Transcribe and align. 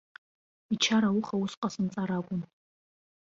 Ичара 0.73 1.07
ауха 1.11 1.35
ус 1.43 1.53
ҟасымҵар 1.59 2.09
акәын. 2.17 2.41